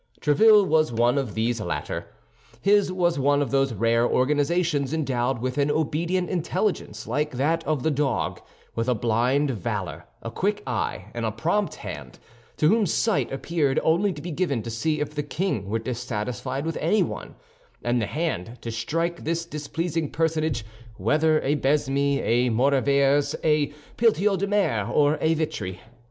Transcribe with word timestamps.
Tréville 0.19 0.65
was 0.65 0.91
one 0.91 1.19
of 1.19 1.35
these 1.35 1.61
latter. 1.61 2.07
His 2.59 2.91
was 2.91 3.19
one 3.19 3.39
of 3.39 3.51
those 3.51 3.71
rare 3.71 4.03
organizations, 4.03 4.93
endowed 4.95 5.37
with 5.37 5.59
an 5.59 5.69
obedient 5.69 6.27
intelligence 6.27 7.05
like 7.05 7.33
that 7.33 7.63
of 7.65 7.83
the 7.83 7.91
dog; 7.91 8.41
with 8.73 8.89
a 8.89 8.95
blind 8.95 9.51
valor, 9.51 10.05
a 10.23 10.31
quick 10.31 10.63
eye, 10.65 11.11
and 11.13 11.23
a 11.23 11.31
prompt 11.31 11.75
hand; 11.75 12.17
to 12.57 12.67
whom 12.67 12.87
sight 12.87 13.31
appeared 13.31 13.79
only 13.83 14.11
to 14.11 14.23
be 14.23 14.31
given 14.31 14.63
to 14.63 14.71
see 14.71 14.99
if 14.99 15.13
the 15.13 15.21
king 15.21 15.69
were 15.69 15.77
dissatisfied 15.77 16.65
with 16.65 16.79
anyone, 16.81 17.35
and 17.83 18.01
the 18.01 18.07
hand 18.07 18.57
to 18.61 18.71
strike 18.71 19.23
this 19.23 19.45
displeasing 19.45 20.09
personage, 20.09 20.65
whether 20.97 21.39
a 21.43 21.55
Besme, 21.55 22.19
a 22.23 22.49
Maurevers, 22.49 23.35
a 23.43 23.71
Poltiot 23.97 24.39
de 24.39 24.47
Méré, 24.47 24.89
or 24.89 25.19
a 25.21 25.35
Vitry. 25.35 25.79